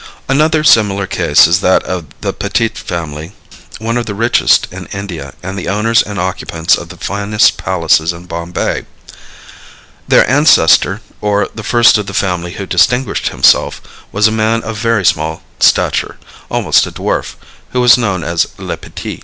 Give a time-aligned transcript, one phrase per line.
[0.27, 3.33] Another similar case is that of the Petit family,
[3.77, 8.11] one of the richest in India and the owners and occupants of the finest palaces
[8.11, 8.87] in Bombay.
[10.07, 13.79] Their ancestor, or the first of the family who distinguished himself,
[14.11, 16.17] was a man of very small stature,
[16.49, 17.35] almost a dwarf,
[17.69, 19.19] who was known as Le Petit.